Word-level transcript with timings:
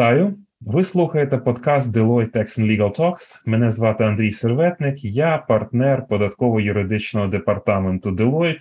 Вітаю! 0.00 0.34
Ви 0.60 0.84
слухаєте 0.84 1.38
подкаст 1.38 1.96
Deloitte 1.96 2.36
Tax 2.36 2.60
and 2.60 2.66
Legal 2.66 2.98
Talks. 2.98 3.42
Мене 3.46 3.70
звати 3.70 4.04
Андрій 4.04 4.30
Серветник, 4.30 5.04
я 5.04 5.38
партнер 5.38 6.06
податково-юридичного 6.10 7.28
департаменту 7.28 8.10
Deloitte. 8.10 8.60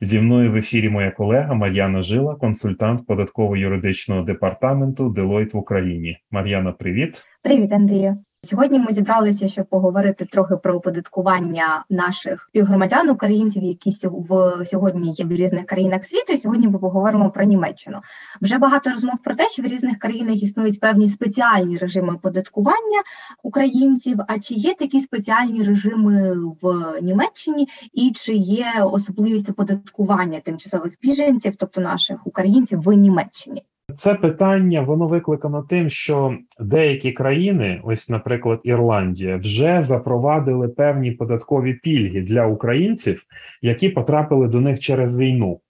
Зі 0.00 0.20
мною 0.20 0.52
в 0.52 0.56
ефірі 0.56 0.88
моя 0.88 1.10
колега 1.10 1.54
Мар'яна 1.54 2.02
Жила, 2.02 2.34
консультант 2.34 3.06
податково-юридичного 3.06 4.24
департаменту 4.24 5.08
Deloitte 5.08 5.52
в 5.52 5.56
Україні. 5.56 6.18
Мар'яна, 6.30 6.72
привіт. 6.72 7.24
Привіт, 7.42 7.72
Андрію. 7.72 8.16
Сьогодні 8.42 8.78
ми 8.78 8.92
зібралися, 8.92 9.48
щоб 9.48 9.66
поговорити 9.66 10.24
трохи 10.24 10.56
про 10.56 10.74
оподаткування 10.74 11.84
наших 11.90 12.46
співгромадян 12.48 13.10
українців, 13.10 13.62
які 13.62 13.92
в 14.02 14.64
сьогодні 14.64 15.12
є 15.12 15.24
в 15.24 15.32
різних 15.32 15.66
країнах 15.66 16.04
світу. 16.04 16.32
І 16.32 16.38
Сьогодні 16.38 16.68
ми 16.68 16.78
поговоримо 16.78 17.30
про 17.30 17.44
Німеччину. 17.44 17.98
Вже 18.40 18.58
багато 18.58 18.90
розмов 18.90 19.18
про 19.24 19.34
те, 19.34 19.48
що 19.48 19.62
в 19.62 19.66
різних 19.66 19.98
країнах 19.98 20.42
існують 20.42 20.80
певні 20.80 21.08
спеціальні 21.08 21.76
режими 21.76 22.14
оподаткування 22.14 23.02
українців. 23.42 24.18
А 24.28 24.38
чи 24.38 24.54
є 24.54 24.74
такі 24.74 25.00
спеціальні 25.00 25.64
режими 25.64 26.36
в 26.62 26.94
Німеччині, 27.02 27.68
і 27.92 28.12
чи 28.12 28.34
є 28.34 28.72
особливість 28.92 29.50
оподаткування 29.50 30.40
тимчасових 30.40 30.92
біженців, 31.02 31.56
тобто 31.56 31.80
наших 31.80 32.26
українців 32.26 32.80
в 32.80 32.92
Німеччині? 32.92 33.62
Це 33.94 34.14
питання 34.14 34.80
воно 34.80 35.08
викликано 35.08 35.62
тим, 35.62 35.90
що 35.90 36.38
деякі 36.60 37.12
країни, 37.12 37.80
ось, 37.84 38.10
наприклад, 38.10 38.60
Ірландія, 38.64 39.36
вже 39.36 39.82
запровадили 39.82 40.68
певні 40.68 41.10
податкові 41.10 41.74
пільги 41.74 42.20
для 42.20 42.46
українців, 42.46 43.22
які 43.62 43.88
потрапили 43.88 44.48
до 44.48 44.60
них 44.60 44.80
через 44.80 45.18
війну, 45.18 45.60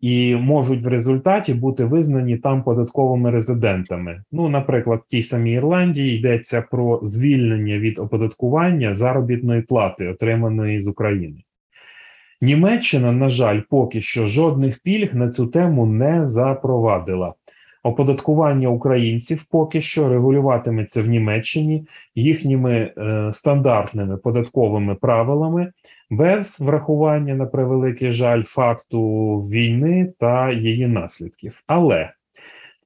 і 0.00 0.36
можуть 0.36 0.84
в 0.84 0.88
результаті 0.88 1.54
бути 1.54 1.84
визнані 1.84 2.36
там 2.36 2.62
податковими 2.62 3.30
резидентами. 3.30 4.22
Ну, 4.32 4.48
наприклад, 4.48 5.00
в 5.06 5.10
тій 5.10 5.22
самій 5.22 5.52
Ірландії 5.52 6.18
йдеться 6.18 6.62
про 6.70 7.00
звільнення 7.02 7.78
від 7.78 7.98
оподаткування 7.98 8.94
заробітної 8.94 9.62
плати, 9.62 10.08
отриманої 10.08 10.80
з 10.80 10.88
України. 10.88 11.42
Німеччина, 12.40 13.12
на 13.12 13.30
жаль, 13.30 13.60
поки 13.70 14.00
що 14.00 14.26
жодних 14.26 14.78
пільг 14.82 15.14
на 15.14 15.28
цю 15.28 15.46
тему 15.46 15.86
не 15.86 16.26
запровадила. 16.26 17.34
Оподаткування 17.86 18.68
українців 18.68 19.46
поки 19.50 19.80
що 19.80 20.08
регулюватиметься 20.08 21.02
в 21.02 21.06
Німеччині 21.06 21.86
їхніми 22.14 22.72
е, 22.98 23.28
стандартними 23.32 24.16
податковими 24.16 24.94
правилами 24.94 25.72
без 26.10 26.60
врахування 26.60 27.34
на 27.34 27.46
превеликий 27.46 28.12
жаль 28.12 28.42
факту 28.42 29.38
війни 29.38 30.12
та 30.18 30.50
її 30.52 30.86
наслідків. 30.86 31.62
Але 31.66 32.10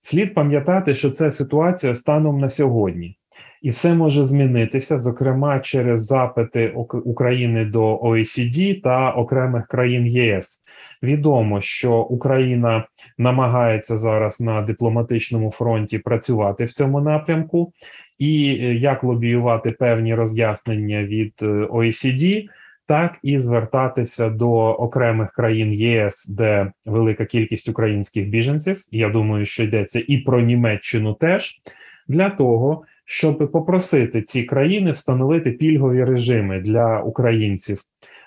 слід 0.01 0.35
пам'ятати, 0.35 0.95
що 0.95 1.11
це 1.11 1.31
ситуація 1.31 1.95
станом 1.95 2.41
на 2.41 2.49
сьогодні. 2.49 3.18
І 3.63 3.71
все 3.71 3.95
може 3.95 4.25
змінитися, 4.25 4.99
зокрема 4.99 5.61
через 5.61 6.07
запити 6.07 6.69
України 7.05 7.65
до 7.65 7.97
OECD 7.97 8.83
та 8.83 9.11
окремих 9.11 9.67
країн 9.67 10.07
ЄС. 10.07 10.65
Відомо, 11.03 11.61
що 11.61 12.01
Україна 12.01 12.87
намагається 13.19 13.97
зараз 13.97 14.41
на 14.41 14.63
дипломатичному 14.63 15.51
фронті 15.51 15.99
працювати 15.99 16.65
в 16.65 16.73
цьому 16.73 17.01
напрямку, 17.01 17.73
і 18.19 18.59
е, 18.63 18.75
як 18.75 19.05
лобіювати 19.05 19.71
певні 19.71 20.15
роз'яснення 20.15 21.05
від 21.05 21.35
е, 21.43 21.47
OECD, 21.47 22.49
так 22.87 23.19
і 23.23 23.39
звертатися 23.39 24.31
до 24.31 24.51
окремих 24.59 25.33
країн 25.33 25.73
ЄС, 25.73 26.29
де 26.29 26.73
велика 26.87 27.25
кількість 27.25 27.69
українських 27.69 28.29
біженців. 28.29 28.85
Я 28.91 29.09
думаю, 29.09 29.45
що 29.45 29.63
йдеться 29.63 30.03
і 30.09 30.19
про 30.19 30.41
Німеччину 30.41 31.15
теж 31.15 31.61
для 32.09 32.31
того 32.31 32.85
щоб 33.11 33.51
попросити 33.53 34.23
ці 34.23 34.43
країни 34.43 34.93
встановити 34.93 35.51
пільгові 35.53 36.05
режими 36.05 36.61
для 36.61 37.01
українців. 37.01 37.83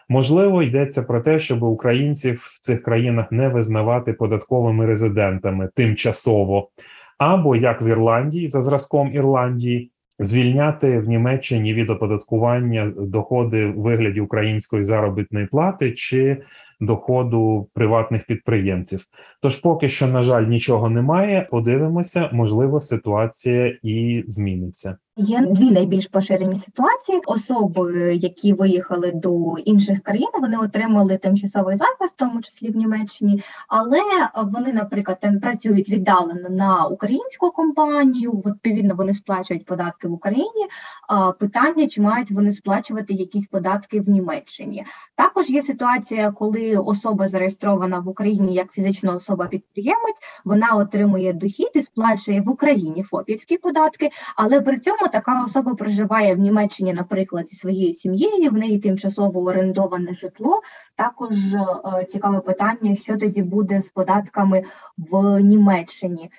Можливо, 0.10 0.64
йдеться 0.64 1.04
про 1.04 1.22
те, 1.22 1.40
щоб 1.40 1.64
українців 1.64 2.52
в 2.54 2.60
цих 2.60 2.84
країнах 2.84 3.32
не 3.32 3.50
визнавати 3.50 4.14
податковими 4.14 4.86
резидентами 4.86 5.70
тимчасово, 5.76 6.70
або 7.18 7.56
як 7.56 7.82
в 7.82 7.88
Ірландії 7.88 8.48
за 8.48 8.62
зразком 8.62 9.14
Ірландії. 9.14 9.92
Звільняти 10.20 11.00
в 11.00 11.10
Німеччині 11.10 11.74
від 11.74 11.90
оподаткування 11.90 12.94
доходи 12.98 13.66
в 13.66 13.82
вигляді 13.82 14.22
української 14.22 14.84
заробітної 14.84 15.46
плати 15.46 15.92
чи 15.92 16.38
доходу 16.82 17.70
приватних 17.74 18.26
підприємців. 18.26 19.06
Тож, 19.42 19.58
поки 19.58 19.90
що, 19.90 20.08
на 20.08 20.24
жаль, 20.24 20.44
нічого 20.44 20.90
немає. 20.90 21.48
Подивимося, 21.52 22.30
можливо, 22.34 22.80
ситуація 22.80 23.78
і 23.84 24.24
зміниться. 24.28 24.98
Є 25.16 25.42
дві 25.42 25.72
найбільш 25.72 26.08
поширені 26.08 26.60
ситуації. 26.60 27.22
Особи, 27.26 28.16
які 28.16 28.54
виїхали 28.54 29.12
до 29.12 29.58
інших 29.58 30.02
країн, 30.02 30.30
вони 30.42 30.58
отримали 30.58 31.18
тимчасовий 31.18 31.76
захист, 31.76 32.14
в 32.14 32.18
тому 32.18 32.42
числі 32.42 32.70
в 32.72 32.76
Німеччині, 32.76 33.44
але 33.68 34.00
вони, 34.44 34.74
наприклад, 34.74 35.18
там 35.22 35.40
працюють 35.40 35.90
віддалено 35.90 36.50
на 36.50 36.86
українську 36.86 37.52
компанію. 37.52 38.32
Відповідно, 38.32 38.96
вони 38.96 39.14
сплачують 39.14 39.66
податки 39.66 40.08
в 40.08 40.14
Україні. 40.14 40.68
А 41.08 41.32
питання 41.32 41.88
чи 41.88 42.02
мають 42.02 42.32
вони 42.32 42.52
сплачувати 42.52 43.14
якісь 43.14 43.48
податки 43.48 44.02
в 44.02 44.10
Німеччині? 44.10 44.86
Також 45.16 45.50
є 45.50 45.62
ситуація, 45.62 46.32
коли 46.32 46.71
особа 46.78 47.28
зареєстрована 47.28 48.00
в 48.00 48.08
Україні 48.08 48.54
як 48.54 48.72
фізична 48.72 49.16
особа-підприємець, 49.16 50.18
вона 50.46 50.76
отримує 50.76 51.34
дохід 51.34 51.70
і 51.74 51.82
сплачує 51.82 52.42
в 52.42 52.50
Україні 52.50 53.04
ФОПівські 53.04 53.58
податки, 53.58 54.10
але 54.36 54.62
при 54.62 54.80
цьому 54.80 55.08
така 55.12 55.44
особа 55.44 55.76
проживає 55.76 56.36
в 56.36 56.40
Німеччині, 56.40 56.94
наприклад, 56.94 57.50
зі 57.50 57.56
своєю 57.56 57.94
сім'єю, 57.94 58.50
в 58.50 58.54
неї 58.54 58.80
тимчасово 58.80 59.44
орендоване 59.44 60.14
житло. 60.14 60.62
Також 60.96 61.54
е, 61.54 62.06
цікаве 62.06 62.40
питання, 62.40 62.96
що 62.96 63.18
тоді 63.18 63.42
буде 63.44 63.82
з 63.82 63.90
податками 63.90 64.64
в 64.98 65.40
Німеччині. 65.40 66.32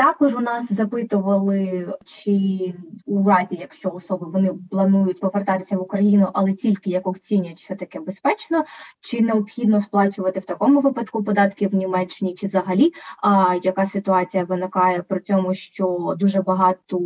Також 0.00 0.34
у 0.34 0.40
нас 0.40 0.72
запитували, 0.72 1.88
чи 2.04 2.74
у 3.06 3.28
разі, 3.28 3.58
якщо 3.60 3.90
особи 3.90 4.26
вони 4.30 4.54
планують 4.70 5.20
повертатися 5.20 5.76
в 5.76 5.82
Україну, 5.82 6.28
але 6.32 6.52
тільки 6.52 6.90
як 6.90 7.06
оцінять, 7.06 7.58
що 7.58 7.76
таке 7.76 8.00
безпечно, 8.00 8.64
чи 9.00 9.20
необхідно 9.20 9.80
сплачувати 9.80 10.40
в 10.40 10.44
такому 10.44 10.80
випадку 10.80 11.24
податки 11.24 11.68
в 11.68 11.74
Німеччині, 11.74 12.34
чи 12.34 12.46
взагалі 12.46 12.92
а, 13.22 13.54
яка 13.62 13.86
ситуація 13.86 14.44
виникає 14.44 15.02
при 15.02 15.20
цьому, 15.20 15.54
що 15.54 16.14
дуже 16.18 16.42
багато 16.42 17.00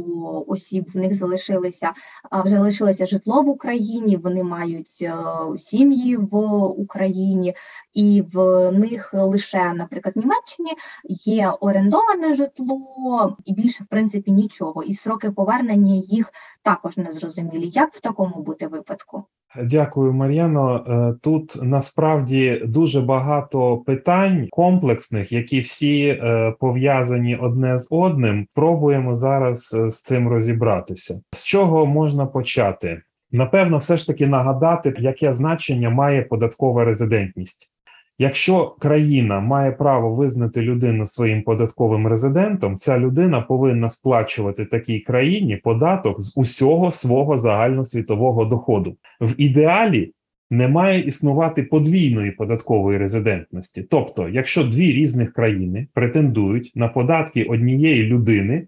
осіб 0.47 0.91
в 0.95 0.97
них 0.97 1.15
залишилися, 1.15 1.93
а, 2.31 2.49
залишилося 2.49 3.07
житло 3.07 3.43
в 3.43 3.49
Україні, 3.49 4.17
вони 4.17 4.43
мають 4.43 5.03
а, 5.03 5.51
е, 5.55 5.59
сім'ї 5.59 6.17
в 6.17 6.37
Україні, 6.65 7.55
і 7.95 8.25
в 8.33 8.71
них 8.73 9.15
лише, 9.15 9.73
наприклад, 9.73 10.17
Німеччині 10.17 10.71
є 11.09 11.51
орендоване 11.61 12.35
житло 12.35 13.37
і 13.45 13.53
більше 13.53 13.85
в 13.85 13.87
принципі 13.87 14.33
нічого. 14.33 14.83
І 14.83 14.95
сроки 14.95 15.31
повернення 15.31 15.95
їх 15.95 16.33
також 16.63 16.97
не 16.97 17.13
зрозумілі. 17.13 17.69
Як 17.69 17.95
в 17.95 18.01
такому 18.01 18.43
бути 18.43 18.67
випадку? 18.67 19.25
Дякую, 19.63 20.13
Мар'яно. 20.13 20.85
Е, 20.89 21.19
тут 21.23 21.59
насправді 21.63 22.63
дуже 22.65 23.01
багато 23.01 23.77
питань 23.77 24.49
комплексних, 24.51 25.33
які 25.33 25.61
всі 25.61 26.07
е, 26.07 26.55
пов'язані 26.61 27.37
одне 27.37 27.79
з 27.79 27.89
одним. 27.91 28.47
Спробуємо 28.51 29.15
зараз 29.15 29.75
е, 29.75 29.91
з 29.91 30.03
цим 30.03 30.29
розібратися. 30.29 31.21
З 31.33 31.45
чого 31.45 31.87
можна 31.87 32.27
почати? 32.27 33.03
Напевно, 33.33 33.77
все 33.77 33.97
ж 33.97 34.07
таки 34.07 34.27
нагадати, 34.27 34.95
яке 34.99 35.33
значення 35.33 35.91
має 35.91 36.23
податкова 36.23 36.85
резидентність. 36.85 37.74
Якщо 38.19 38.77
країна 38.81 39.41
має 39.41 39.73
право 39.73 40.15
визнати 40.15 40.63
людину 40.63 41.07
своїм 41.07 41.43
податковим 41.43 42.07
резидентом, 42.07 42.77
ця 42.77 42.99
людина 42.99 43.41
повинна 43.41 43.89
сплачувати 43.89 44.65
такій 44.65 45.01
країні 45.01 45.57
податок 45.57 46.23
з 46.23 46.37
усього 46.37 46.91
свого 46.91 47.39
загальносвітового 47.39 48.45
доходу. 48.45 48.97
В 49.21 49.35
ідеалі 49.39 50.13
не 50.51 50.69
має 50.69 51.01
існувати 51.01 51.63
подвійної 51.63 52.31
податкової 52.31 52.99
резидентності. 52.99 53.87
Тобто, 53.91 54.29
якщо 54.29 54.65
дві 54.65 54.93
різних 54.93 55.33
країни 55.33 55.87
претендують 55.95 56.73
на 56.75 56.89
податки 56.89 57.45
однієї 57.45 58.03
людини, 58.03 58.67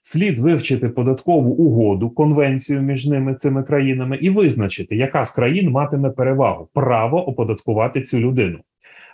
слід 0.00 0.38
вивчити 0.38 0.88
податкову 0.88 1.50
угоду, 1.50 2.10
конвенцію 2.10 2.82
між 2.82 3.06
ними 3.06 3.34
цими 3.34 3.62
країнами 3.62 4.16
і 4.16 4.30
визначити, 4.30 4.96
яка 4.96 5.24
з 5.24 5.30
країн 5.30 5.70
матиме 5.70 6.10
перевагу 6.10 6.68
право 6.74 7.28
оподаткувати 7.28 8.02
цю 8.02 8.20
людину. 8.20 8.58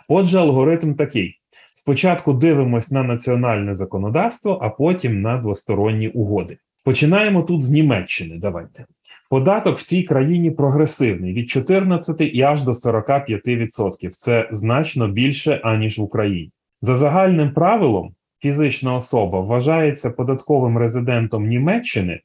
Отже, 0.07 0.39
алгоритм 0.39 0.93
такий: 0.93 1.39
спочатку 1.73 2.33
дивимось 2.33 2.91
на 2.91 3.03
національне 3.03 3.73
законодавство, 3.73 4.59
а 4.61 4.69
потім 4.69 5.21
на 5.21 5.37
двосторонні 5.37 6.07
угоди. 6.07 6.57
Починаємо 6.83 7.41
тут 7.41 7.61
з 7.61 7.71
Німеччини. 7.71 8.37
Давайте. 8.37 8.85
Податок 9.29 9.77
в 9.77 9.83
цій 9.83 10.03
країні 10.03 10.51
прогресивний 10.51 11.33
від 11.33 11.49
14 11.49 12.21
і 12.21 12.41
аж 12.41 12.61
до 12.61 12.71
45%. 12.71 14.09
Це 14.09 14.49
значно 14.51 15.07
більше, 15.07 15.61
аніж 15.63 15.97
в 15.97 16.01
Україні. 16.01 16.51
За 16.81 16.95
загальним 16.95 17.53
правилом, 17.53 18.15
фізична 18.39 18.95
особа 18.95 19.39
вважається 19.39 20.09
податковим 20.09 20.77
резидентом 20.77 21.47
Німеччини 21.47 22.21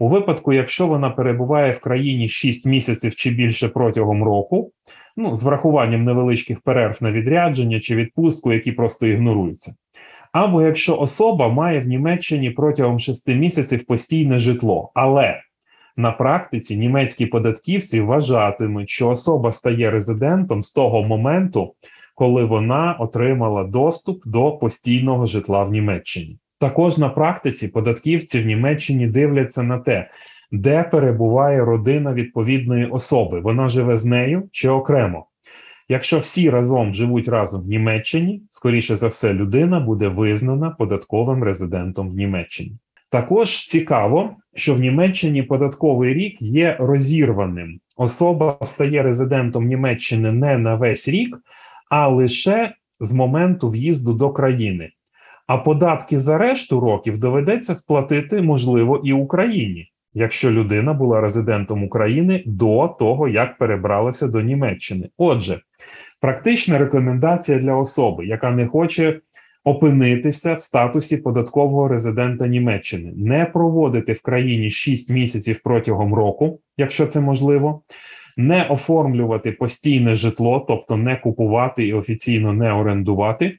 у 0.00 0.08
випадку, 0.08 0.52
якщо 0.52 0.86
вона 0.86 1.10
перебуває 1.10 1.72
в 1.72 1.80
країні 1.80 2.28
6 2.28 2.66
місяців 2.66 3.14
чи 3.14 3.30
більше 3.30 3.68
протягом 3.68 4.24
року, 4.24 4.72
ну 5.16 5.34
з 5.34 5.42
врахуванням 5.44 6.04
невеличких 6.04 6.60
перерв 6.60 6.98
на 7.00 7.12
відрядження 7.12 7.80
чи 7.80 7.96
відпустку, 7.96 8.52
які 8.52 8.72
просто 8.72 9.06
ігноруються. 9.06 9.74
Або 10.32 10.62
якщо 10.62 10.98
особа 10.98 11.48
має 11.48 11.80
в 11.80 11.86
Німеччині 11.86 12.50
протягом 12.50 12.98
6 12.98 13.28
місяців 13.28 13.86
постійне 13.86 14.38
житло, 14.38 14.90
але 14.94 15.40
на 15.96 16.12
практиці 16.12 16.76
німецькі 16.76 17.26
податківці 17.26 18.00
вважатимуть, 18.00 18.90
що 18.90 19.08
особа 19.08 19.52
стає 19.52 19.90
резидентом 19.90 20.62
з 20.62 20.72
того 20.72 21.02
моменту, 21.02 21.74
коли 22.14 22.44
вона 22.44 22.96
отримала 22.98 23.64
доступ 23.64 24.26
до 24.26 24.52
постійного 24.52 25.26
житла 25.26 25.64
в 25.64 25.70
Німеччині. 25.70 26.38
Також 26.60 26.98
на 26.98 27.08
практиці 27.08 27.68
податківці 27.68 28.40
в 28.40 28.46
Німеччині 28.46 29.06
дивляться 29.06 29.62
на 29.62 29.78
те, 29.78 30.10
де 30.52 30.82
перебуває 30.82 31.64
родина 31.64 32.14
відповідної 32.14 32.86
особи. 32.86 33.40
Вона 33.40 33.68
живе 33.68 33.96
з 33.96 34.04
нею 34.04 34.48
чи 34.52 34.68
окремо. 34.68 35.26
Якщо 35.88 36.18
всі 36.18 36.50
разом 36.50 36.94
живуть 36.94 37.28
разом 37.28 37.62
в 37.62 37.66
Німеччині, 37.66 38.42
скоріше 38.50 38.96
за 38.96 39.08
все, 39.08 39.34
людина 39.34 39.80
буде 39.80 40.08
визнана 40.08 40.70
податковим 40.70 41.44
резидентом 41.44 42.10
в 42.10 42.14
Німеччині. 42.14 42.72
Також 43.10 43.66
цікаво, 43.66 44.36
що 44.54 44.74
в 44.74 44.80
Німеччині 44.80 45.42
податковий 45.42 46.14
рік 46.14 46.42
є 46.42 46.76
розірваним. 46.80 47.80
Особа 47.96 48.58
стає 48.62 49.02
резидентом 49.02 49.66
Німеччини 49.66 50.32
не 50.32 50.58
на 50.58 50.74
весь 50.74 51.08
рік, 51.08 51.38
а 51.90 52.08
лише 52.08 52.74
з 53.00 53.12
моменту 53.12 53.70
в'їзду 53.70 54.12
до 54.12 54.30
країни. 54.30 54.90
А 55.50 55.58
податки 55.58 56.18
за 56.18 56.38
решту 56.38 56.80
років 56.80 57.18
доведеться 57.18 57.74
сплатити, 57.74 58.42
можливо, 58.42 59.00
і 59.04 59.12
Україні, 59.12 59.92
якщо 60.14 60.50
людина 60.50 60.92
була 60.92 61.20
резидентом 61.20 61.84
України 61.84 62.42
до 62.46 62.96
того, 62.98 63.28
як 63.28 63.58
перебралася 63.58 64.26
до 64.28 64.40
Німеччини. 64.40 65.08
Отже, 65.18 65.60
практична 66.20 66.78
рекомендація 66.78 67.58
для 67.58 67.74
особи, 67.74 68.26
яка 68.26 68.50
не 68.50 68.66
хоче 68.66 69.20
опинитися 69.64 70.54
в 70.54 70.60
статусі 70.60 71.16
податкового 71.16 71.88
резидента 71.88 72.46
Німеччини, 72.46 73.12
не 73.16 73.44
проводити 73.44 74.12
в 74.12 74.22
країні 74.22 74.70
6 74.70 75.10
місяців 75.10 75.60
протягом 75.64 76.14
року, 76.14 76.60
якщо 76.76 77.06
це 77.06 77.20
можливо. 77.20 77.82
Не 78.36 78.64
оформлювати 78.64 79.52
постійне 79.52 80.14
житло, 80.14 80.64
тобто 80.68 80.96
не 80.96 81.16
купувати 81.16 81.86
і 81.86 81.92
офіційно 81.92 82.52
не 82.52 82.72
орендувати, 82.72 83.58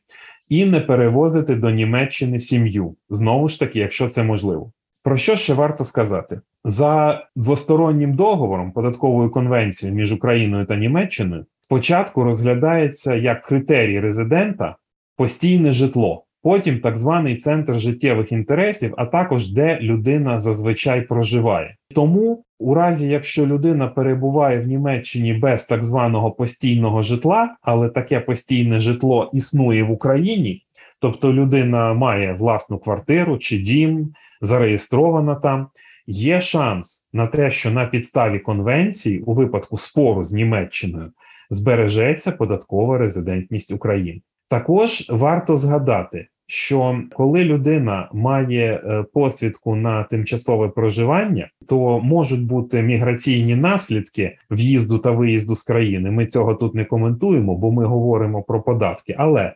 і 0.51 0.65
не 0.65 0.79
перевозити 0.79 1.55
до 1.55 1.69
Німеччини 1.69 2.39
сім'ю. 2.39 2.95
Знову 3.09 3.49
ж 3.49 3.59
таки, 3.59 3.79
якщо 3.79 4.09
це 4.09 4.23
можливо. 4.23 4.71
Про 5.03 5.17
що 5.17 5.35
ще 5.35 5.53
варто 5.53 5.85
сказати? 5.85 6.41
За 6.65 7.23
двостороннім 7.35 8.13
договором 8.13 8.71
податковою 8.71 9.29
конвенцією 9.29 9.95
між 9.95 10.13
Україною 10.13 10.65
та 10.65 10.75
Німеччиною 10.75 11.45
спочатку 11.61 12.23
розглядається 12.23 13.15
як 13.15 13.45
критерій 13.45 13.99
резидента 13.99 14.75
постійне 15.17 15.71
житло, 15.71 16.25
потім 16.43 16.79
так 16.79 16.97
званий 16.97 17.35
центр 17.35 17.79
життєвих 17.79 18.31
інтересів, 18.31 18.93
а 18.97 19.05
також 19.05 19.51
де 19.51 19.79
людина 19.81 20.39
зазвичай 20.39 21.01
проживає. 21.01 21.75
Тому, 21.95 22.43
у 22.59 22.73
разі 22.73 23.09
якщо 23.09 23.45
людина 23.45 23.87
перебуває 23.87 24.59
в 24.59 24.67
Німеччині 24.67 25.33
без 25.33 25.65
так 25.65 25.83
званого 25.83 26.31
постійного 26.31 27.01
житла, 27.01 27.55
але 27.61 27.89
таке 27.89 28.19
постійне 28.19 28.79
житло 28.79 29.29
існує 29.33 29.83
в 29.83 29.91
Україні, 29.91 30.65
тобто 30.99 31.33
людина 31.33 31.93
має 31.93 32.33
власну 32.33 32.79
квартиру 32.79 33.37
чи 33.37 33.57
дім, 33.57 34.13
зареєстрована 34.41 35.35
там. 35.35 35.67
Є 36.07 36.41
шанс 36.41 37.09
на 37.13 37.27
те, 37.27 37.51
що 37.51 37.71
на 37.71 37.85
підставі 37.85 38.39
конвенції 38.39 39.19
у 39.19 39.33
випадку 39.33 39.77
спору 39.77 40.23
з 40.23 40.33
Німеччиною 40.33 41.11
збережеться 41.49 42.31
податкова 42.31 42.97
резидентність 42.97 43.71
України. 43.71 44.21
Також 44.49 45.09
варто 45.09 45.57
згадати, 45.57 46.27
що 46.51 47.01
коли 47.13 47.43
людина 47.43 48.09
має 48.13 48.73
е, 48.73 49.03
посвідку 49.13 49.75
на 49.75 50.03
тимчасове 50.03 50.67
проживання, 50.67 51.49
то 51.67 51.99
можуть 51.99 52.45
бути 52.45 52.81
міграційні 52.81 53.55
наслідки 53.55 54.37
в'їзду 54.49 54.97
та 54.97 55.11
виїзду 55.11 55.55
з 55.55 55.63
країни. 55.63 56.11
Ми 56.11 56.25
цього 56.25 56.55
тут 56.55 56.75
не 56.75 56.85
коментуємо, 56.85 57.55
бо 57.55 57.71
ми 57.71 57.85
говоримо 57.85 58.43
про 58.43 58.61
податки. 58.61 59.15
Але 59.17 59.53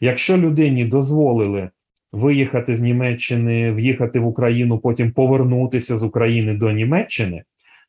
якщо 0.00 0.36
людині 0.36 0.84
дозволили 0.84 1.70
виїхати 2.12 2.74
з 2.74 2.80
Німеччини, 2.80 3.72
в'їхати 3.72 4.20
в 4.20 4.26
Україну, 4.26 4.78
потім 4.78 5.12
повернутися 5.12 5.96
з 5.96 6.02
України 6.02 6.54
до 6.54 6.70
Німеччини. 6.70 7.42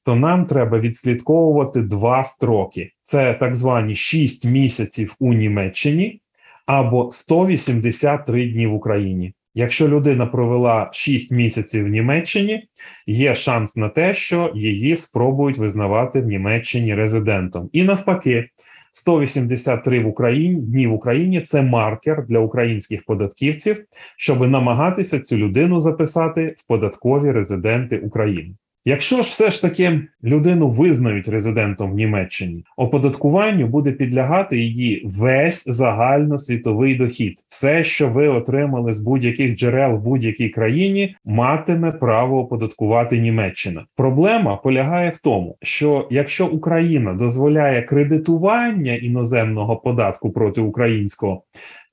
То 0.05 0.15
нам 0.15 0.45
треба 0.45 0.79
відслідковувати 0.79 1.81
два 1.81 2.23
строки: 2.23 2.91
це 3.03 3.33
так 3.33 3.55
звані 3.55 3.95
6 3.95 4.45
місяців 4.45 5.15
у 5.19 5.33
Німеччині 5.33 6.21
або 6.69 7.11
183 7.11 8.45
дні 8.45 8.67
в 8.67 8.73
Україні. 8.73 9.33
Якщо 9.53 9.87
людина 9.87 10.25
провела 10.25 10.89
6 10.93 11.31
місяців 11.31 11.85
в 11.85 11.87
Німеччині, 11.87 12.67
є 13.07 13.35
шанс 13.35 13.77
на 13.77 13.89
те, 13.89 14.13
що 14.13 14.51
її 14.55 14.95
спробують 14.95 15.57
визнавати 15.57 16.21
в 16.21 16.25
Німеччині 16.25 16.95
резидентом. 16.95 17.69
І 17.73 17.83
навпаки, 17.83 18.49
183 18.91 19.99
в 19.99 20.07
Україні 20.07 20.61
дні 20.61 20.87
в 20.87 20.93
Україні 20.93 21.41
це 21.41 21.61
маркер 21.61 22.25
для 22.25 22.39
українських 22.39 23.03
податківців, 23.05 23.85
щоб 24.17 24.47
намагатися 24.47 25.19
цю 25.19 25.37
людину 25.37 25.79
записати 25.79 26.55
в 26.57 26.67
податкові 26.67 27.31
резиденти 27.31 27.97
України. 27.99 28.55
Якщо 28.85 29.15
ж 29.15 29.21
все 29.21 29.51
ж 29.51 29.61
таки 29.61 30.01
людину 30.23 30.69
визнають 30.69 31.27
резидентом 31.27 31.91
в 31.91 31.95
Німеччині, 31.95 32.63
оподаткуванню 32.77 33.67
буде 33.67 33.91
підлягати 33.91 34.59
її 34.59 35.01
весь 35.05 35.69
загальносвітовий 35.69 36.95
дохід. 36.95 37.33
Все, 37.47 37.83
що 37.83 38.09
ви 38.09 38.27
отримали 38.27 38.93
з 38.93 38.99
будь-яких 38.99 39.55
джерел 39.55 39.95
в 39.95 40.01
будь-якій 40.01 40.49
країні, 40.49 41.15
матиме 41.25 41.91
право 41.91 42.39
оподаткувати 42.39 43.19
Німеччина. 43.19 43.85
Проблема 43.95 44.55
полягає 44.55 45.09
в 45.09 45.17
тому, 45.17 45.57
що 45.61 46.07
якщо 46.11 46.47
Україна 46.47 47.13
дозволяє 47.13 47.81
кредитування 47.81 48.93
іноземного 48.93 49.77
податку 49.77 50.31
проти 50.31 50.61
українського, 50.61 51.43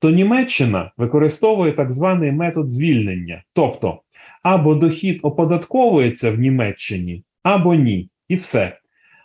то 0.06 0.10
Німеччина 0.10 0.92
використовує 0.96 1.72
так 1.72 1.92
званий 1.92 2.32
метод 2.32 2.68
звільнення, 2.68 3.42
тобто 3.52 4.00
або 4.42 4.74
дохід 4.74 5.20
оподатковується 5.22 6.30
в 6.30 6.38
Німеччині, 6.38 7.24
або 7.42 7.74
ні, 7.74 8.08
і 8.28 8.36
все. 8.36 8.78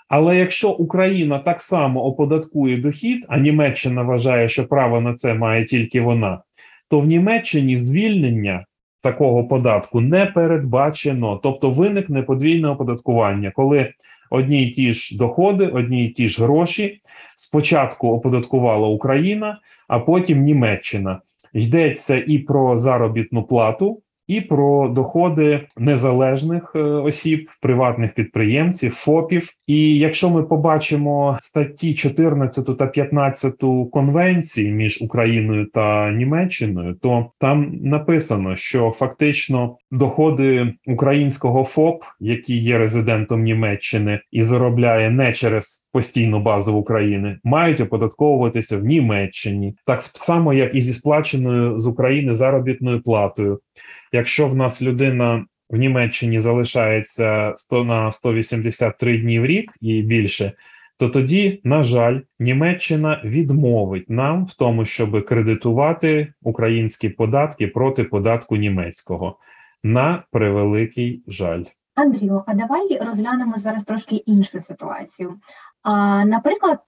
Але 0.07 0.37
якщо 0.37 0.71
Україна 0.71 1.39
так 1.39 1.61
само 1.61 2.03
оподаткує 2.03 2.77
дохід, 2.77 3.25
а 3.29 3.37
Німеччина 3.37 4.03
вважає, 4.03 4.49
що 4.49 4.67
право 4.67 5.01
на 5.01 5.13
це 5.13 5.33
має 5.33 5.65
тільки 5.65 6.01
вона, 6.01 6.41
то 6.89 6.99
в 6.99 7.07
Німеччині 7.07 7.77
звільнення 7.77 8.65
такого 9.01 9.47
податку 9.47 10.01
не 10.01 10.25
передбачено, 10.25 11.39
тобто 11.43 11.71
виникне 11.71 12.21
подвійне 12.21 12.67
оподаткування, 12.67 13.51
коли 13.55 13.93
одні 14.31 14.63
й 14.63 14.69
ті 14.69 14.93
ж 14.93 15.17
доходи, 15.17 15.67
одні 15.67 16.05
й 16.05 16.09
ті 16.09 16.27
ж 16.27 16.43
гроші 16.43 17.01
спочатку 17.35 18.09
оподаткувала 18.09 18.87
Україна, 18.87 19.59
а 19.87 19.99
потім 19.99 20.43
Німеччина. 20.43 21.21
Йдеться 21.53 22.23
і 22.27 22.37
про 22.37 22.77
заробітну 22.77 23.43
плату 23.43 24.01
і 24.31 24.41
про 24.41 24.87
доходи 24.87 25.67
незалежних 25.77 26.71
е, 26.75 26.79
осіб, 26.79 27.49
приватних 27.61 28.13
підприємців, 28.13 28.93
ФОПів. 28.93 29.49
І 29.67 29.97
якщо 29.97 30.29
ми 30.29 30.43
побачимо 30.43 31.37
статті 31.41 31.93
14 31.93 32.77
та 32.77 32.87
15 32.87 33.53
конвенції 33.91 34.71
між 34.71 35.01
Україною 35.01 35.65
та 35.65 36.11
Німеччиною, 36.11 36.93
то 37.01 37.31
там 37.39 37.79
написано, 37.81 38.55
що 38.55 38.91
фактично 38.91 39.77
доходи 39.91 40.73
українського 40.87 41.63
ФОП, 41.63 42.03
який 42.19 42.63
є 42.63 42.77
резидентом 42.77 43.41
Німеччини 43.43 44.19
і 44.31 44.43
заробляє 44.43 45.09
не 45.09 45.33
через 45.33 45.89
постійну 45.91 46.39
базу 46.39 46.75
України, 46.75 47.39
мають 47.43 47.81
оподатковуватися 47.81 48.77
в 48.77 48.85
Німеччині, 48.85 49.75
так 49.85 50.01
само 50.01 50.53
як 50.53 50.75
і 50.75 50.81
зі 50.81 50.93
сплаченою 50.93 51.79
з 51.79 51.87
України 51.87 52.35
заробітною 52.35 53.01
платою. 53.01 53.59
Якщо 54.11 54.47
в 54.47 54.55
нас 54.55 54.81
людина 54.81 55.45
в 55.69 55.77
Німеччині 55.77 56.39
залишається 56.39 57.53
100 57.55 57.83
на 57.83 58.11
183 58.11 59.17
дні 59.17 59.39
в 59.39 59.45
рік 59.45 59.71
і 59.81 60.01
більше, 60.01 60.51
то 60.97 61.09
тоді, 61.09 61.61
на 61.63 61.83
жаль, 61.83 62.19
Німеччина 62.39 63.21
відмовить 63.25 64.09
нам 64.09 64.45
в 64.45 64.53
тому, 64.53 64.85
щоб 64.85 65.25
кредитувати 65.25 66.33
українські 66.41 67.09
податки 67.09 67.67
проти 67.67 68.03
податку 68.03 68.55
німецького. 68.55 69.37
На 69.83 70.23
превеликий 70.31 71.23
жаль. 71.27 71.63
Андрію, 71.95 72.43
а 72.47 72.53
давай 72.53 72.99
розглянемо 73.01 73.57
зараз 73.57 73.83
трошки 73.83 74.15
іншу 74.15 74.61
ситуацію. 74.61 75.39
Наприклад, 75.83 76.81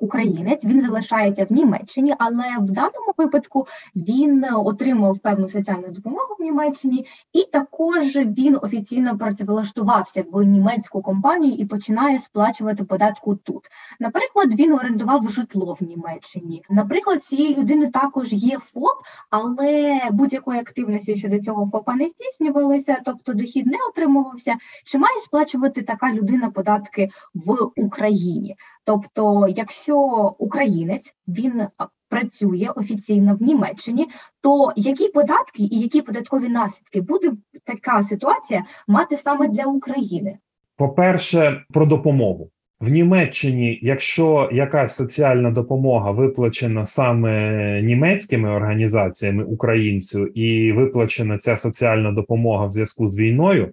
українець, 0.00 0.64
він 0.64 0.80
залишається 0.80 1.44
в 1.44 1.52
Німеччині, 1.52 2.14
але 2.18 2.44
в 2.58 2.70
даному 2.70 3.14
випадку 3.16 3.66
він 3.96 4.46
отримав 4.54 5.18
певну 5.18 5.48
соціальну 5.48 5.88
допомогу 5.88 6.36
в 6.38 6.42
Німеччині, 6.42 7.06
і 7.32 7.44
також 7.44 8.16
він 8.16 8.58
офіційно 8.62 9.18
працевлаштувався 9.18 10.24
в 10.32 10.42
німецьку 10.42 11.02
компанію 11.02 11.54
і 11.54 11.64
починає 11.64 12.18
сплачувати 12.18 12.84
податку 12.84 13.34
тут. 13.34 13.62
Наприклад, 14.00 14.54
він 14.54 14.72
орендував 14.72 15.30
житло 15.30 15.76
в 15.80 15.84
Німеччині. 15.84 16.62
Наприклад, 16.70 17.22
цієї 17.22 17.56
людини 17.56 17.90
також 17.90 18.32
є 18.32 18.58
ФОП, 18.58 18.96
але 19.30 20.00
будь-якої 20.10 20.60
активності 20.60 21.16
щодо 21.16 21.38
цього 21.38 21.70
ФОПа 21.72 21.94
не 21.94 22.08
здійснювалося, 22.08 22.96
тобто 23.04 23.32
дохід 23.32 23.66
не 23.66 23.76
отримувався. 23.90 24.54
Чи 24.84 24.98
має 24.98 25.18
сплачувати 25.18 25.82
така 25.82 26.12
людина 26.12 26.50
податки 26.50 27.10
в 27.34 27.70
Україні? 27.76 28.56
Тобто, 28.90 29.46
якщо 29.56 29.96
українець 30.38 31.14
він 31.28 31.62
працює 32.08 32.68
офіційно 32.76 33.36
в 33.36 33.42
Німеччині, 33.42 34.06
то 34.40 34.72
які 34.76 35.08
податки 35.08 35.62
і 35.62 35.80
які 35.80 36.02
податкові 36.02 36.48
наслідки 36.48 37.00
буде 37.00 37.32
така 37.64 38.02
ситуація 38.02 38.64
мати 38.88 39.16
саме 39.16 39.48
для 39.48 39.64
України? 39.64 40.38
По-перше, 40.76 41.64
про 41.72 41.86
допомогу. 41.86 42.50
В 42.80 42.88
Німеччині, 42.88 43.78
якщо 43.82 44.48
якась 44.52 44.96
соціальна 44.96 45.50
допомога 45.50 46.10
виплачена 46.10 46.86
саме 46.86 47.82
німецькими 47.82 48.50
організаціями 48.50 49.44
українцю, 49.44 50.26
і 50.26 50.72
виплачена 50.72 51.38
ця 51.38 51.56
соціальна 51.56 52.12
допомога 52.12 52.66
в 52.66 52.70
зв'язку 52.70 53.06
з 53.06 53.18
війною, 53.18 53.72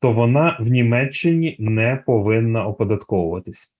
то 0.00 0.12
вона 0.12 0.56
в 0.60 0.70
Німеччині 0.70 1.56
не 1.58 2.02
повинна 2.06 2.66
оподатковуватись. 2.66 3.79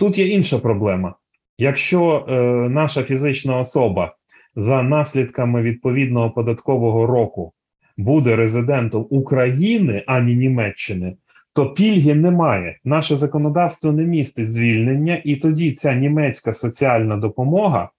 Тут 0.00 0.18
є 0.18 0.26
інша 0.26 0.58
проблема. 0.58 1.14
Якщо 1.58 2.26
е, 2.28 2.34
наша 2.68 3.02
фізична 3.02 3.58
особа 3.58 4.14
за 4.56 4.82
наслідками 4.82 5.62
відповідного 5.62 6.30
податкового 6.30 7.06
року 7.06 7.52
буде 7.96 8.36
резидентом 8.36 9.06
України, 9.10 10.04
а 10.06 10.20
не 10.20 10.34
Німеччини, 10.34 11.16
то 11.52 11.74
пільги 11.74 12.14
немає. 12.14 12.78
Наше 12.84 13.16
законодавство 13.16 13.92
не 13.92 14.04
містить 14.04 14.52
звільнення, 14.52 15.20
і 15.24 15.36
тоді 15.36 15.72
ця 15.72 15.94
німецька 15.94 16.52
соціальна 16.52 17.16
допомога 17.16 17.90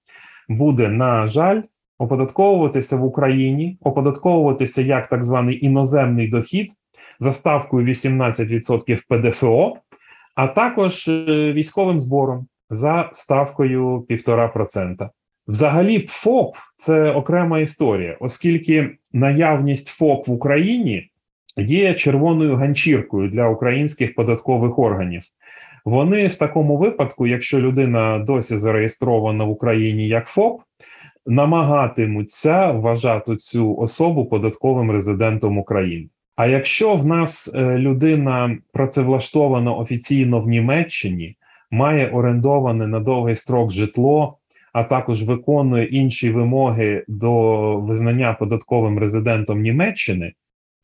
буде, 0.50 0.90
на 0.90 1.28
жаль, 1.28 1.62
оподатковуватися 1.98 2.98
в 2.98 3.04
Україні, 3.04 3.78
оподатковуватися 3.82 4.82
як 4.82 5.08
так 5.08 5.24
званий 5.24 5.66
іноземний 5.66 6.28
дохід 6.28 6.72
за 7.20 7.32
ставкою 7.32 7.88
18% 7.88 9.04
ПДФО, 9.10 9.78
а 10.36 10.48
також 10.48 11.08
е, 11.08 11.54
військовим 11.54 12.00
збором 12.00 12.48
за 12.70 13.10
ставкою 13.14 14.06
1,5%. 14.10 15.10
Взагалі, 15.48 16.06
ФОП 16.10 16.56
це 16.78 17.12
окрема 17.12 17.60
історія, 17.60 18.18
оскільки 18.20 18.98
наявність 19.14 19.88
ФОП 19.88 20.28
в 20.28 20.32
Україні 20.32 21.10
є 21.58 21.94
червоною 21.94 22.56
ганчіркою 22.56 23.30
для 23.30 23.48
українських 23.48 24.16
податкових 24.16 24.80
органів. 24.80 25.24
Вони 25.86 26.28
в 26.28 26.36
такому 26.36 26.78
випадку, 26.78 27.28
якщо 27.28 27.60
людина 27.60 28.20
досі 28.20 28.58
зареєстрована 28.58 29.44
в 29.44 29.50
Україні 29.50 30.08
як 30.08 30.28
ФОП, 30.28 30.62
намагатимуться 31.26 32.72
вважати 32.72 33.38
цю 33.38 33.76
особу 33.76 34.26
податковим 34.26 34.92
резидентом 34.92 35.58
України. 35.58 36.10
А 36.42 36.48
якщо 36.48 36.96
в 36.96 37.06
нас 37.06 37.52
е, 37.56 37.78
людина 37.78 38.58
працевлаштована 38.74 39.74
офіційно 39.74 40.40
в 40.40 40.48
Німеччині, 40.48 41.38
має 41.72 42.10
орендоване 42.10 42.88
на 42.88 43.00
довгий 43.00 43.36
строк 43.36 43.72
житло, 43.72 44.38
а 44.74 44.84
також 44.84 45.24
виконує 45.24 45.86
інші 45.86 46.32
вимоги 46.32 47.06
до 47.08 47.76
визнання 47.78 48.34
податковим 48.34 49.00
резидентом 49.00 49.62
Німеччини, 49.62 50.34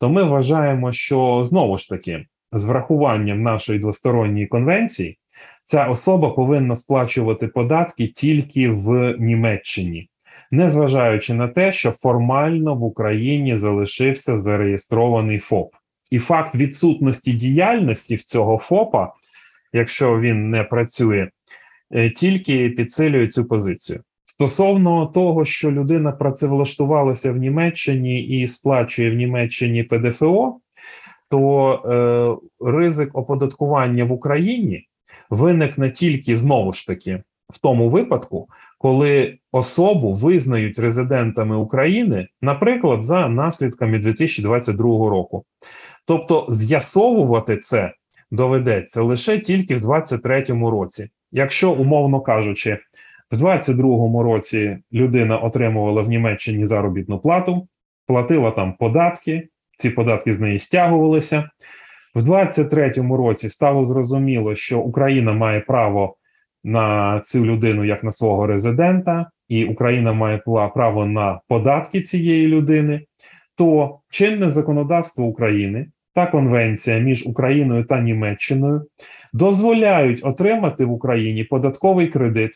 то 0.00 0.10
ми 0.10 0.24
вважаємо, 0.24 0.92
що 0.92 1.44
знову 1.44 1.78
ж 1.78 1.88
таки, 1.88 2.26
з 2.52 2.66
врахуванням 2.66 3.42
нашої 3.42 3.78
двосторонньої 3.78 4.46
конвенції, 4.46 5.18
ця 5.64 5.86
особа 5.86 6.30
повинна 6.30 6.76
сплачувати 6.76 7.48
податки 7.48 8.06
тільки 8.06 8.70
в 8.70 9.16
Німеччині, 9.18 10.08
незважаючи 10.50 11.34
на 11.34 11.48
те, 11.48 11.72
що 11.72 11.90
формально 11.90 12.74
в 12.74 12.84
Україні 12.84 13.56
залишився 13.56 14.38
зареєстрований 14.38 15.38
ФОП. 15.38 15.74
І 16.10 16.18
факт 16.18 16.54
відсутності 16.54 17.32
діяльності 17.32 18.16
в 18.16 18.22
цього 18.22 18.58
ФОПа, 18.58 19.12
якщо 19.72 20.20
він 20.20 20.50
не 20.50 20.64
працює, 20.64 21.28
е, 21.90 22.10
тільки 22.10 22.70
підсилює 22.70 23.26
цю 23.26 23.44
позицію. 23.44 24.00
Стосовно 24.24 25.06
того, 25.06 25.44
що 25.44 25.72
людина 25.72 26.12
працевлаштувалася 26.12 27.32
в 27.32 27.36
Німеччині 27.36 28.20
і 28.20 28.48
сплачує 28.48 29.10
в 29.10 29.14
Німеччині 29.14 29.82
ПДФО, 29.82 30.60
то 31.30 31.72
е, 31.74 32.70
ризик 32.70 33.18
оподаткування 33.18 34.04
в 34.04 34.12
Україні 34.12 34.88
виникне 35.30 35.90
тільки 35.90 36.36
знову 36.36 36.72
ж 36.72 36.86
таки 36.86 37.22
в 37.50 37.58
тому 37.58 37.88
випадку, 37.90 38.48
коли 38.78 39.38
особу 39.52 40.12
визнають 40.12 40.78
резидентами 40.78 41.56
України, 41.56 42.28
наприклад, 42.42 43.02
за 43.02 43.28
наслідками 43.28 43.98
2022 43.98 44.86
року. 44.88 45.44
Тобто 46.06 46.46
з'ясовувати 46.48 47.56
це 47.56 47.92
доведеться 48.30 49.02
лише 49.02 49.38
тільки 49.38 49.76
в 49.76 49.80
2023 49.80 50.44
році, 50.70 51.08
якщо 51.32 51.72
умовно 51.72 52.20
кажучи. 52.20 52.78
В 53.30 53.36
22-му 53.36 54.22
році 54.22 54.78
людина 54.92 55.38
отримувала 55.38 56.02
в 56.02 56.08
Німеччині 56.08 56.64
заробітну 56.64 57.18
плату, 57.18 57.68
платила 58.06 58.50
там 58.50 58.72
податки, 58.72 59.48
ці 59.76 59.90
податки 59.90 60.32
з 60.32 60.40
неї 60.40 60.58
стягувалися. 60.58 61.50
В 62.14 62.22
23-му 62.22 63.16
році 63.16 63.50
стало 63.50 63.84
зрозуміло, 63.84 64.54
що 64.54 64.80
Україна 64.80 65.32
має 65.32 65.60
право 65.60 66.16
на 66.64 67.20
цю 67.20 67.44
людину 67.44 67.84
як 67.84 68.04
на 68.04 68.12
свого 68.12 68.46
резидента, 68.46 69.30
і 69.48 69.64
Україна 69.64 70.12
має 70.12 70.38
право 70.74 71.06
на 71.06 71.40
податки 71.48 72.00
цієї 72.00 72.46
людини. 72.46 73.04
То 73.56 73.98
чинне 74.10 74.50
законодавство 74.50 75.24
України 75.24 75.86
та 76.14 76.26
конвенція 76.26 76.98
між 76.98 77.26
Україною 77.26 77.84
та 77.84 78.00
Німеччиною 78.00 78.86
дозволяють 79.32 80.20
отримати 80.24 80.84
в 80.84 80.92
Україні 80.92 81.44
податковий 81.44 82.06
кредит 82.06 82.50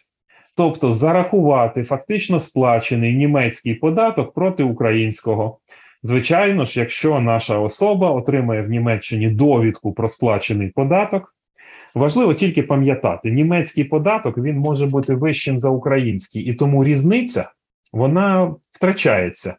тобто 0.56 0.92
зарахувати 0.92 1.84
фактично 1.84 2.40
сплачений 2.40 3.14
німецький 3.14 3.74
податок 3.74 4.34
проти 4.34 4.62
українського. 4.62 5.58
Звичайно 6.02 6.64
ж, 6.64 6.80
якщо 6.80 7.20
наша 7.20 7.58
особа 7.58 8.10
отримає 8.10 8.62
в 8.62 8.70
Німеччині 8.70 9.30
довідку 9.30 9.92
про 9.92 10.08
сплачений 10.08 10.68
податок, 10.68 11.34
важливо 11.94 12.34
тільки 12.34 12.62
пам'ятати, 12.62 13.30
німецький 13.30 13.84
податок 13.84 14.38
він 14.38 14.58
може 14.58 14.86
бути 14.86 15.14
вищим 15.14 15.58
за 15.58 15.70
український, 15.70 16.42
і 16.42 16.54
тому 16.54 16.84
різниця 16.84 17.50
вона 17.92 18.54
втрачається. 18.70 19.56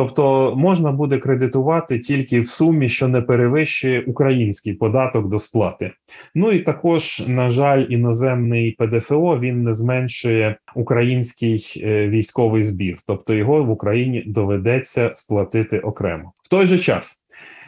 Тобто 0.00 0.54
можна 0.56 0.92
буде 0.92 1.18
кредитувати 1.18 1.98
тільки 1.98 2.40
в 2.40 2.48
сумі, 2.48 2.88
що 2.88 3.08
не 3.08 3.20
перевищує 3.20 4.00
український 4.00 4.72
податок 4.72 5.28
до 5.28 5.38
сплати. 5.38 5.92
Ну 6.34 6.52
і 6.52 6.58
також, 6.58 7.22
на 7.26 7.48
жаль, 7.48 7.86
іноземний 7.88 8.76
ПДФО 8.78 9.38
він 9.38 9.62
не 9.62 9.74
зменшує 9.74 10.56
український 10.74 11.82
е, 11.84 12.08
військовий 12.08 12.64
збір, 12.64 12.96
тобто 13.06 13.34
його 13.34 13.64
в 13.64 13.70
Україні 13.70 14.22
доведеться 14.26 15.10
сплатити 15.14 15.78
окремо. 15.78 16.32
В 16.42 16.48
той 16.48 16.66
же 16.66 16.78
час, 16.78 17.24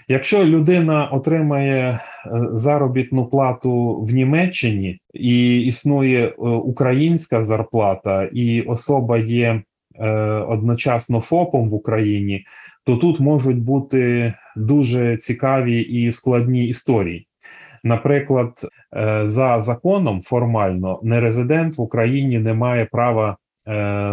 якщо 0.09 0.45
людина 0.45 1.07
отримає 1.07 2.01
заробітну 2.52 3.26
плату 3.26 4.02
в 4.02 4.12
Німеччині 4.12 4.99
і 5.14 5.61
існує 5.61 6.26
е, 6.26 6.33
українська 6.49 7.45
зарплата, 7.45 8.29
і 8.33 8.61
особа 8.61 9.19
є 9.19 9.62
Е, 9.99 10.11
одночасно 10.49 11.21
ФОПом 11.21 11.71
в 11.71 11.75
Україні, 11.75 12.47
то 12.85 12.97
тут 12.97 13.21
можуть 13.21 13.59
бути 13.59 14.35
дуже 14.57 15.17
цікаві 15.17 15.81
і 15.81 16.12
складні 16.12 16.67
історії. 16.67 17.26
Наприклад, 17.85 18.52
е, 18.97 19.26
за 19.26 19.61
законом 19.61 20.23
формально 20.23 21.00
нерезидент 21.02 21.79
в 21.79 21.81
Україні 21.81 22.38
не 22.38 22.55
має 22.55 22.85
права 22.85 23.37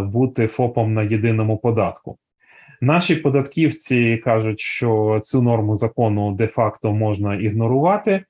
бути 0.04 0.48
ФОПом 0.48 0.94
на 0.94 1.04
єдиному 1.04 1.58
податку. 1.58 2.18
Наші 2.82 3.16
податківці 3.16 4.18
кажуть, 4.18 4.60
що 4.60 5.20
цю 5.24 5.42
норму 5.42 5.76
закону 5.76 6.36
де-факто 6.36 6.94
можна 6.94 7.36
ігнорувати. 7.36 8.24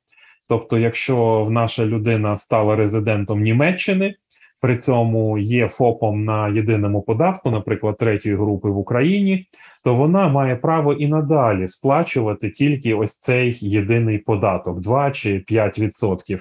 Тобто, 0.48 0.78
якщо 0.78 1.48
наша 1.50 1.86
людина 1.86 2.38
стала 2.38 2.76
резидентом 2.76 3.42
Німеччини, 3.42 4.16
при 4.62 4.78
цьому 4.78 5.38
є 5.38 5.68
ФОПом 5.68 6.24
на 6.24 6.48
єдиному 6.48 7.02
податку, 7.02 7.52
наприклад, 7.52 7.98
третьої 7.98 8.36
групи 8.36 8.70
в 8.70 8.78
Україні, 8.78 9.48
то 9.84 9.96
вона 9.96 10.28
має 10.28 10.56
право 10.56 10.94
і 10.94 11.08
надалі 11.08 11.68
сплачувати 11.68 12.50
тільки 12.50 12.94
ось 12.94 13.20
цей 13.20 13.58
єдиний 13.62 14.18
податок 14.18 14.80
2 14.80 15.12
чи 15.12 15.40
5%. 15.40 16.40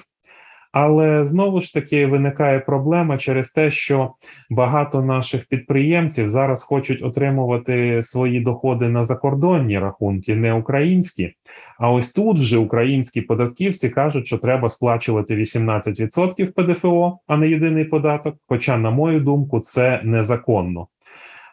Але 0.72 1.26
знову 1.26 1.60
ж 1.60 1.74
таки 1.74 2.06
виникає 2.06 2.60
проблема 2.60 3.18
через 3.18 3.50
те, 3.50 3.70
що 3.70 4.12
багато 4.50 5.02
наших 5.02 5.46
підприємців 5.46 6.28
зараз 6.28 6.62
хочуть 6.62 7.02
отримувати 7.02 8.02
свої 8.02 8.40
доходи 8.40 8.88
на 8.88 9.04
закордонні 9.04 9.78
рахунки, 9.78 10.34
не 10.34 10.52
українські. 10.52 11.32
А 11.78 11.90
ось 11.90 12.12
тут 12.12 12.38
вже 12.38 12.58
українські 12.58 13.20
податківці 13.20 13.90
кажуть, 13.90 14.26
що 14.26 14.38
треба 14.38 14.68
сплачувати 14.68 15.36
18% 15.36 16.52
ПДФО, 16.52 17.18
а 17.26 17.36
не 17.36 17.48
єдиний 17.48 17.84
податок. 17.84 18.36
Хоча, 18.48 18.78
на 18.78 18.90
мою 18.90 19.20
думку, 19.20 19.60
це 19.60 20.00
незаконно. 20.04 20.86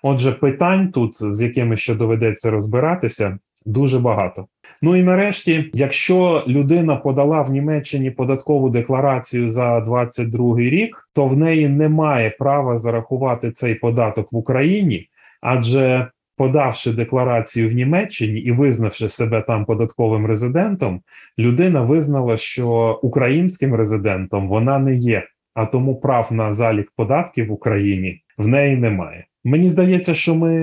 Отже, 0.08 0.32
питань 0.32 0.92
тут, 0.92 1.36
з 1.36 1.42
якими 1.42 1.78
ще 1.78 1.96
доведеться 1.96 2.52
розбиратися, 2.52 3.38
дуже 3.66 4.00
багато. 4.00 4.48
Ну 4.82 4.96
і 4.96 5.04
нарешті, 5.04 5.72
якщо 5.74 6.44
людина 6.48 6.96
подала 6.96 7.42
в 7.42 7.52
Німеччині 7.52 8.12
податкову 8.12 8.70
декларацію 8.70 9.50
за 9.50 9.80
22 9.80 10.60
рік, 10.60 11.10
то 11.14 11.26
в 11.28 11.38
неї 11.38 11.70
немає 11.70 12.30
права 12.30 12.78
зарахувати 12.78 13.52
цей 13.52 13.76
податок 13.76 14.32
в 14.32 14.36
Україні, 14.38 15.10
адже 15.42 16.08
подавши 16.38 16.92
декларацію 16.92 17.70
в 17.70 17.74
Німеччині 17.74 18.40
і 18.40 18.52
визнавши 18.52 19.10
себе 19.10 19.42
там 19.42 19.66
податковим 19.66 20.26
резидентом, 20.26 21.02
людина 21.40 21.82
визнала, 21.82 22.38
що 22.38 23.00
українським 23.04 23.76
резидентом 23.76 24.48
вона 24.48 24.80
не 24.80 24.96
є, 24.96 25.28
а 25.54 25.66
тому 25.66 25.96
прав 25.96 26.28
на 26.32 26.54
залік 26.54 26.92
податків 26.96 27.48
в 27.48 27.52
Україні 27.52 28.22
в 28.38 28.48
неї 28.48 28.78
немає. 28.78 29.26
Мені 29.48 29.70
здається, 29.70 30.16
що 30.16 30.36
ми 30.36 30.56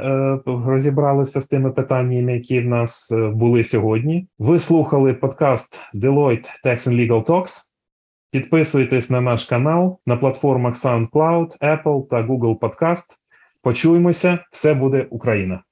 е, 0.00 0.38
розібралися 0.46 1.40
з 1.40 1.48
тими 1.48 1.70
питаннями, 1.70 2.32
які 2.32 2.60
в 2.60 2.66
нас 2.66 3.12
е, 3.12 3.28
були 3.28 3.64
сьогодні. 3.64 4.28
Ви 4.38 4.58
слухали 4.58 5.14
подкаст 5.14 5.82
Deloitte 5.94 6.48
Tax 6.64 6.88
and 6.88 6.94
Legal 6.94 7.24
Talks. 7.24 7.62
Підписуйтесь 8.30 9.10
на 9.10 9.20
наш 9.20 9.44
канал 9.44 9.98
на 10.06 10.16
платформах 10.16 10.74
SoundCloud, 10.74 11.58
Apple 11.60 12.08
та 12.08 12.22
Google 12.22 12.58
Podcast. 12.58 13.06
Почуємося, 13.62 14.38
все 14.52 14.74
буде 14.74 15.06
Україна. 15.10 15.62